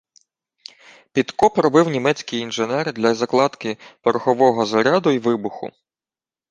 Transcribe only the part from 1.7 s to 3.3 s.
німецький інженер для